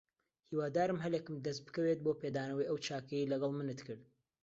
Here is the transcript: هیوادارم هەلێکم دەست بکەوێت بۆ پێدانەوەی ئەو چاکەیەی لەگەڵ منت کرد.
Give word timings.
هیوادارم 0.49 0.97
هەلێکم 1.05 1.35
دەست 1.45 1.61
بکەوێت 1.67 1.99
بۆ 2.01 2.11
پێدانەوەی 2.21 2.67
ئەو 2.69 2.77
چاکەیەی 2.85 3.29
لەگەڵ 3.33 3.51
منت 3.57 3.79
کرد. 3.87 4.03